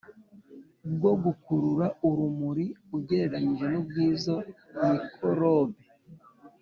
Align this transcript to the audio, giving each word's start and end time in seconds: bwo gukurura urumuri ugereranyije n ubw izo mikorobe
bwo 0.93 1.11
gukurura 1.23 1.85
urumuri 2.09 2.65
ugereranyije 2.97 3.65
n 3.71 3.73
ubw 3.81 3.93
izo 4.09 4.37
mikorobe 4.89 5.81